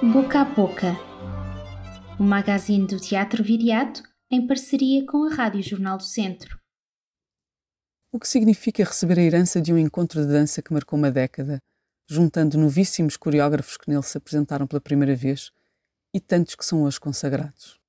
Boca 0.00 0.42
a 0.42 0.44
Boca, 0.44 0.94
o 2.20 2.22
magazine 2.22 2.86
do 2.86 3.00
Teatro 3.00 3.42
Viriato 3.42 4.00
em 4.30 4.46
parceria 4.46 5.04
com 5.04 5.24
a 5.24 5.34
Rádio 5.34 5.60
Jornal 5.60 5.96
do 5.96 6.04
Centro. 6.04 6.56
O 8.12 8.20
que 8.20 8.28
significa 8.28 8.84
receber 8.84 9.18
a 9.18 9.22
herança 9.22 9.60
de 9.60 9.72
um 9.72 9.76
encontro 9.76 10.24
de 10.24 10.28
dança 10.28 10.62
que 10.62 10.72
marcou 10.72 10.96
uma 10.96 11.10
década, 11.10 11.58
juntando 12.08 12.56
novíssimos 12.56 13.16
coreógrafos 13.16 13.76
que 13.76 13.90
nele 13.90 14.04
se 14.04 14.16
apresentaram 14.16 14.68
pela 14.68 14.80
primeira 14.80 15.16
vez 15.16 15.50
e 16.14 16.20
tantos 16.20 16.54
que 16.54 16.64
são 16.64 16.84
hoje 16.84 17.00
consagrados? 17.00 17.80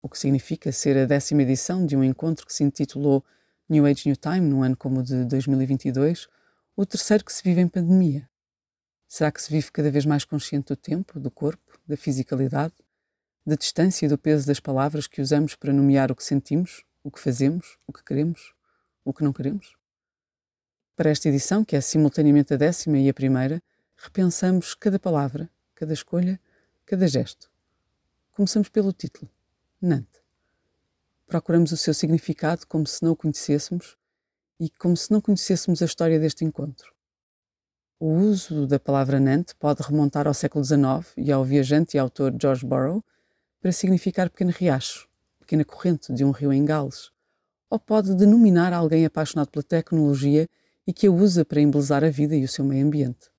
O 0.00 0.08
que 0.08 0.16
significa 0.16 0.70
ser 0.70 0.96
a 0.98 1.04
décima 1.04 1.42
edição 1.42 1.84
de 1.84 1.96
um 1.96 2.04
encontro 2.04 2.46
que 2.46 2.54
se 2.54 2.62
intitulou 2.62 3.24
New 3.68 3.86
Age 3.86 4.08
New 4.08 4.16
Time, 4.16 4.48
num 4.48 4.62
ano 4.62 4.76
como 4.76 5.00
o 5.00 5.02
de 5.02 5.24
2022, 5.24 6.28
o 6.76 6.86
terceiro 6.86 7.24
que 7.24 7.32
se 7.32 7.42
vive 7.42 7.60
em 7.60 7.66
pandemia. 7.66 8.30
Será 9.08 9.30
que 9.30 9.40
se 9.40 9.50
vive 9.50 9.70
cada 9.70 9.90
vez 9.90 10.04
mais 10.04 10.24
consciente 10.24 10.68
do 10.68 10.76
tempo, 10.76 11.20
do 11.20 11.30
corpo, 11.30 11.80
da 11.86 11.96
fisicalidade, 11.96 12.74
da 13.46 13.54
distância 13.54 14.06
e 14.06 14.08
do 14.08 14.18
peso 14.18 14.46
das 14.46 14.58
palavras 14.58 15.06
que 15.06 15.22
usamos 15.22 15.54
para 15.54 15.72
nomear 15.72 16.10
o 16.10 16.16
que 16.16 16.24
sentimos, 16.24 16.84
o 17.04 17.10
que 17.10 17.20
fazemos, 17.20 17.78
o 17.86 17.92
que 17.92 18.02
queremos, 18.02 18.52
o 19.04 19.12
que 19.12 19.22
não 19.22 19.32
queremos? 19.32 19.76
Para 20.96 21.10
esta 21.10 21.28
edição, 21.28 21.64
que 21.64 21.76
é 21.76 21.80
simultaneamente 21.80 22.54
a 22.54 22.56
décima 22.56 22.98
e 22.98 23.08
a 23.08 23.14
primeira, 23.14 23.62
repensamos 23.96 24.74
cada 24.74 24.98
palavra, 24.98 25.48
cada 25.74 25.92
escolha, 25.92 26.40
cada 26.84 27.06
gesto. 27.06 27.48
Começamos 28.32 28.68
pelo 28.68 28.92
título, 28.92 29.30
Nantes. 29.80 30.20
Procuramos 31.26 31.70
o 31.70 31.76
seu 31.76 31.94
significado 31.94 32.66
como 32.66 32.86
se 32.86 33.04
não 33.04 33.12
o 33.12 33.16
conhecêssemos 33.16 33.96
e 34.58 34.68
como 34.70 34.96
se 34.96 35.12
não 35.12 35.20
conhecêssemos 35.20 35.82
a 35.82 35.84
história 35.84 36.18
deste 36.18 36.44
encontro. 36.44 36.95
O 37.98 38.12
uso 38.12 38.66
da 38.66 38.78
palavra 38.78 39.18
Nantes 39.18 39.54
pode 39.54 39.82
remontar 39.82 40.26
ao 40.26 40.34
século 40.34 40.62
XIX 40.62 41.14
e 41.16 41.32
ao 41.32 41.42
viajante 41.42 41.96
e 41.96 41.98
autor 41.98 42.34
George 42.38 42.66
Borrow 42.66 43.02
para 43.58 43.72
significar 43.72 44.28
pequeno 44.28 44.50
riacho, 44.50 45.08
pequena 45.40 45.64
corrente 45.64 46.12
de 46.12 46.22
um 46.22 46.30
rio 46.30 46.52
em 46.52 46.62
Gales, 46.62 47.10
ou 47.70 47.78
pode 47.78 48.14
denominar 48.14 48.74
alguém 48.74 49.06
apaixonado 49.06 49.48
pela 49.48 49.62
tecnologia 49.62 50.46
e 50.86 50.92
que 50.92 51.06
a 51.06 51.10
usa 51.10 51.42
para 51.42 51.58
embelezar 51.58 52.04
a 52.04 52.10
vida 52.10 52.36
e 52.36 52.44
o 52.44 52.48
seu 52.48 52.66
meio 52.66 52.86
ambiente. 52.86 53.30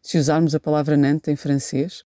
Se 0.00 0.16
usarmos 0.16 0.54
a 0.54 0.60
palavra 0.60 0.96
Nantes 0.96 1.28
em 1.28 1.36
francês, 1.36 2.04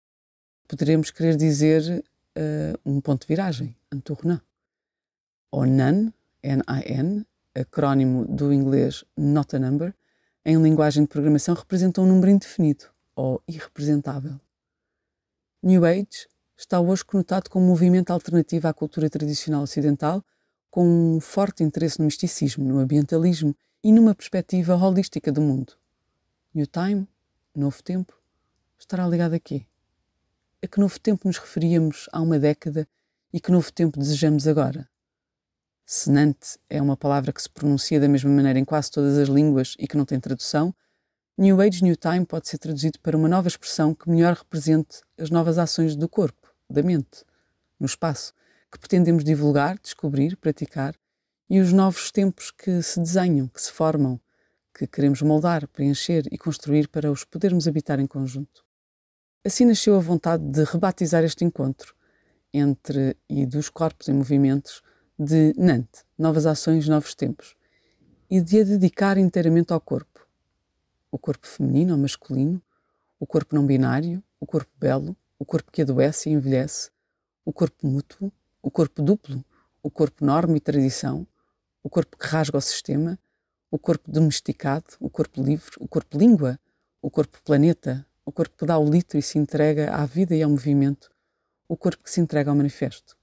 poderemos 0.66 1.12
querer 1.12 1.36
dizer 1.36 2.06
uh, 2.38 2.80
um 2.90 3.02
ponto 3.02 3.24
de 3.24 3.28
viragem, 3.28 3.76
un 3.94 4.00
tournant. 4.00 4.42
Ou 5.52 5.66
NAN, 5.66 6.14
N-I-N, 6.42 7.26
acrónimo 7.54 8.26
do 8.26 8.54
inglês 8.54 9.04
Not 9.18 9.58
a 9.58 9.60
Number, 9.60 9.94
em 10.46 10.62
linguagem 10.62 11.04
de 11.04 11.10
programação 11.10 11.54
representa 11.54 12.02
um 12.02 12.08
número 12.08 12.32
indefinido 12.32 12.86
ou 13.16 13.42
irrepresentável. 13.48 14.40
New 15.62 15.86
Age 15.86 16.28
está 16.58 16.80
hoje 16.80 17.04
conotado 17.04 17.50
como 17.50 17.66
um 17.66 17.70
movimento 17.70 18.12
alternativo 18.12 18.68
à 18.68 18.74
cultura 18.74 19.10
tradicional 19.10 19.64
ocidental, 19.64 20.24
com 20.72 21.16
um 21.16 21.20
forte 21.20 21.64
interesse 21.64 22.00
no 22.00 22.06
misticismo, 22.06 22.66
no 22.66 22.80
ambientalismo 22.80 23.56
e 23.84 23.92
numa 23.92 24.16
perspectiva 24.16 24.76
holística 24.76 25.32
do 25.32 25.42
mundo. 25.42 25.74
New 26.54 26.68
Time, 26.68 27.08
novo 27.56 27.82
tempo, 27.84 28.14
estará 28.78 29.08
ligado 29.08 29.34
a 29.34 29.40
quê? 29.40 29.66
A 30.62 30.68
que 30.68 30.80
novo 30.80 31.00
tempo 31.00 31.28
nos 31.28 31.38
referíamos 31.38 32.08
há 32.12 32.22
uma 32.22 32.40
década 32.40 32.88
e 33.32 33.40
que 33.40 33.52
novo 33.52 33.72
tempo 33.72 34.00
desejamos 34.00 34.48
agora? 34.48 34.90
Senante 35.92 36.60
é 36.70 36.80
uma 36.80 36.96
palavra 36.96 37.34
que 37.34 37.42
se 37.42 37.50
pronuncia 37.50 38.00
da 38.00 38.08
mesma 38.08 38.30
maneira 38.30 38.60
em 38.60 38.64
quase 38.64 38.92
todas 38.92 39.18
as 39.18 39.28
línguas 39.28 39.76
e 39.80 39.88
que 39.88 39.98
não 39.98 40.06
tem 40.06 40.20
tradução. 40.20 40.72
New 41.36 41.60
Age, 41.60 41.84
New 41.84 41.96
Time 41.96 42.28
pode 42.28 42.48
ser 42.48 42.60
traduzido 42.60 43.00
para 43.00 43.18
uma 43.18 43.28
nova 43.28 43.48
expressão 43.48 43.96
que 43.96 44.08
melhor 44.08 44.36
represente 44.36 45.02
as 45.18 45.32
novas 45.32 45.58
ações 45.58 45.96
do 45.96 46.08
corpo, 46.08 46.54
da 46.70 46.84
mente, 46.84 47.26
no 47.80 47.88
espaço, 47.88 48.36
que 48.72 48.78
pretendemos 48.78 49.24
divulgar, 49.24 49.80
descobrir, 49.82 50.38
praticar 50.38 50.94
e 51.50 51.60
os 51.60 51.74
novos 51.74 52.12
tempos 52.12 52.52
que 52.52 52.84
se 52.84 53.00
desenham, 53.00 53.48
que 53.48 53.60
se 53.60 53.72
formam, 53.72 54.22
que 54.78 54.86
queremos 54.86 55.24
moldar, 55.24 55.68
preencher 55.70 56.24
e 56.32 56.38
construir 56.38 56.88
para 56.88 57.12
os 57.12 57.26
podermos 57.26 57.68
habitar 57.68 58.00
em 58.00 58.06
conjunto. 58.06 58.64
Assim 59.44 59.66
nasceu 59.66 59.96
a 59.96 60.00
vontade 60.00 60.44
de 60.52 60.64
rebatizar 60.66 61.24
este 61.24 61.44
encontro 61.44 61.96
entre 62.54 63.18
e 63.28 63.44
dos 63.44 63.70
corpos 63.70 64.08
em 64.08 64.14
movimentos 64.14 64.84
de 65.20 65.54
Nantes, 65.58 66.06
Novas 66.18 66.46
Ações, 66.46 66.88
Novos 66.88 67.14
Tempos, 67.14 67.54
e 68.30 68.40
de 68.40 68.62
a 68.62 68.64
dedicar 68.64 69.18
inteiramente 69.18 69.74
ao 69.74 69.82
corpo. 69.82 70.26
O 71.12 71.18
corpo 71.18 71.46
feminino 71.46 71.92
ou 71.94 72.00
masculino, 72.00 72.62
o 73.20 73.28
corpo 73.28 73.54
não 73.54 73.66
binário, 73.66 74.24
o 74.40 74.46
corpo 74.46 74.72
belo, 74.80 75.18
o 75.38 75.44
corpo 75.44 75.74
que 75.74 75.82
adoece 75.82 76.30
e 76.30 76.32
envelhece, 76.32 76.90
o 77.44 77.52
corpo 77.52 77.86
mútuo, 77.86 78.32
o 78.62 78.72
corpo 78.72 79.02
duplo, 79.02 79.44
o 79.84 79.92
corpo 79.92 80.24
norma 80.24 80.56
e 80.56 80.62
tradição, 80.62 81.28
o 81.84 81.90
corpo 81.90 82.18
que 82.18 82.26
rasga 82.26 82.58
o 82.58 82.62
sistema, 82.62 83.20
o 83.70 83.78
corpo 83.78 84.10
domesticado, 84.10 84.86
o 85.02 85.10
corpo 85.10 85.44
livre, 85.44 85.72
o 85.82 85.88
corpo 85.88 86.18
língua, 86.18 86.58
o 87.02 87.12
corpo 87.12 87.42
planeta, 87.44 88.06
o 88.26 88.32
corpo 88.32 88.56
que 88.56 88.66
dá 88.66 88.78
o 88.78 88.90
litro 88.90 89.18
e 89.18 89.22
se 89.22 89.38
entrega 89.38 89.94
à 89.94 90.06
vida 90.06 90.34
e 90.34 90.42
ao 90.42 90.50
movimento, 90.50 91.12
o 91.68 91.76
corpo 91.76 92.06
que 92.06 92.10
se 92.10 92.22
entrega 92.22 92.50
ao 92.50 92.56
manifesto. 92.56 93.19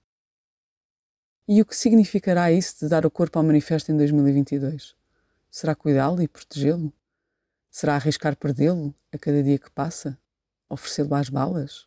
E 1.49 1.62
o 1.62 1.65
que 1.65 1.77
significará 1.77 2.51
isso 2.51 2.81
de 2.81 2.89
dar 2.89 3.07
o 3.07 3.11
corpo 3.11 3.39
ao 3.39 3.45
manifesto 3.45 3.93
em 3.93 3.97
2022? 3.97 4.97
Será 5.49 5.77
cuidá-lo 5.77 6.21
e 6.21 6.27
protegê-lo? 6.27 6.93
Será 7.71 7.95
arriscar 7.95 8.37
perdê-lo 8.37 8.93
a 9.12 9.19
cada 9.19 9.41
dia 9.45 9.57
que 9.57 9.71
passa? 9.71 10.19
Oferecê-lo 10.69 11.15
às 11.15 11.29
balas? 11.29 11.87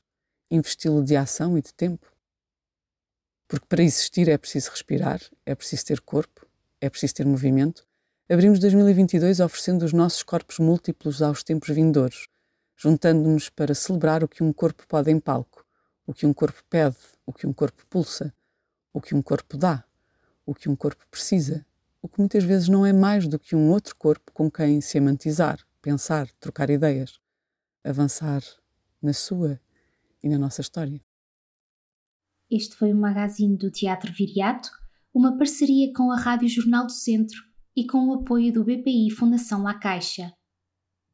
Investi-lo 0.50 1.04
de 1.04 1.18
ação 1.18 1.58
e 1.58 1.62
de 1.62 1.74
tempo? 1.74 2.10
Porque 3.50 3.66
para 3.66 3.84
existir 3.84 4.30
é 4.30 4.38
preciso 4.38 4.72
respirar, 4.72 5.20
é 5.46 5.54
preciso 5.54 5.86
ter 5.88 6.00
corpo, 6.00 6.48
é 6.80 6.90
preciso 6.90 7.16
ter 7.16 7.26
movimento, 7.26 7.86
abrimos 8.30 8.60
2022 8.60 9.42
oferecendo 9.42 9.84
os 9.84 9.92
nossos 9.92 10.24
corpos 10.24 10.60
múltiplos 10.60 11.22
aos 11.22 11.44
tempos 11.44 11.70
vindouros, 11.70 12.30
juntando-nos 12.78 13.50
para 13.50 13.76
celebrar 13.76 14.24
o 14.24 14.28
que 14.28 14.42
um 14.42 14.54
corpo 14.54 14.88
pode 14.88 15.12
em 15.12 15.20
palco, 15.20 15.66
o 16.06 16.14
que 16.14 16.26
um 16.26 16.34
corpo 16.34 16.64
pede, 16.70 16.96
o 17.26 17.34
que 17.34 17.46
um 17.46 17.52
corpo 17.52 17.86
pulsa, 17.90 18.34
o 18.94 19.02
que 19.02 19.16
um 19.16 19.22
corpo 19.22 19.58
dá, 19.58 19.84
o 20.46 20.54
que 20.54 20.70
um 20.70 20.76
corpo 20.76 21.06
precisa, 21.10 21.66
o 22.02 22.08
que 22.08 22.20
muitas 22.20 22.44
vezes 22.44 22.68
não 22.68 22.86
é 22.86 22.94
mais 22.94 23.28
do 23.28 23.38
que 23.38 23.56
um 23.56 23.70
outro 23.70 23.96
corpo 23.96 24.32
com 24.34 24.50
quem 24.50 24.82
se 24.82 24.98
amantizar, 24.98 25.60
pensar, 25.82 26.28
trocar 26.40 26.70
ideias, 26.70 27.20
avançar 27.84 28.42
na 29.02 29.14
sua 29.14 29.60
e 30.24 30.30
na 30.30 30.38
nossa 30.38 30.62
história. 30.62 31.02
Este 32.50 32.76
foi 32.76 32.92
o 32.92 32.96
magazine 32.96 33.58
do 33.58 33.70
Teatro 33.70 34.12
Viriato 34.12 34.70
uma 35.14 35.38
parceria 35.38 35.92
com 35.94 36.12
a 36.12 36.18
Rádio 36.18 36.48
Jornal 36.48 36.86
do 36.86 36.92
Centro 36.92 37.44
e 37.76 37.86
com 37.86 38.08
o 38.08 38.14
apoio 38.14 38.54
do 38.54 38.64
BPI 38.64 39.10
Fundação 39.12 39.64
La 39.64 39.74
Caixa. 39.74 40.32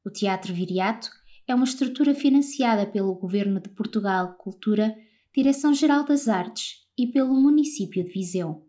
O 0.06 0.10
Teatro 0.10 0.54
Viriato 0.54 1.10
é 1.48 1.56
uma 1.56 1.64
estrutura 1.64 2.14
financiada 2.14 2.86
pelo 2.86 3.16
Governo 3.16 3.60
de 3.60 3.70
Portugal 3.70 4.36
Cultura, 4.36 4.96
Direção-Geral 5.34 6.06
das 6.06 6.28
Artes 6.28 6.85
e 6.98 7.08
pelo 7.08 7.34
município 7.34 8.04
de 8.04 8.12
Viseu. 8.12 8.65